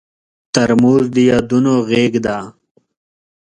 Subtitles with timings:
[0.53, 2.37] ترموز د یادونو غېږ ده.